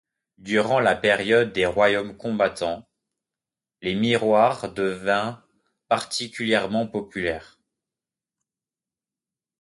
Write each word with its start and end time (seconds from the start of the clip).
Durant 0.39 0.79
la 0.79 0.95
période 0.95 1.53
des 1.53 1.67
Royaumes 1.67 2.17
combattants, 2.17 2.89
les 3.83 3.93
miroirs 3.93 4.73
deviennent 4.73 5.37
particulièrement 5.89 6.87
populaires. 6.87 7.59